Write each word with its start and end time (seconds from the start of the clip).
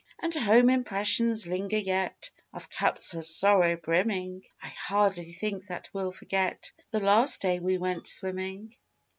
And 0.17 0.33
home 0.33 0.71
impressions 0.71 1.45
linger 1.45 1.77
yet 1.77 2.31
Of 2.53 2.71
cups 2.71 3.13
of 3.13 3.27
sorrow 3.27 3.75
brimming; 3.77 4.43
I 4.59 4.69
hardly 4.69 5.31
think 5.31 5.67
that 5.67 5.91
we'll 5.93 6.11
forget 6.11 6.71
The 6.89 6.99
last 7.01 7.39
day 7.43 7.59
we 7.59 7.77
went 7.77 8.07
swimming. 8.07 8.73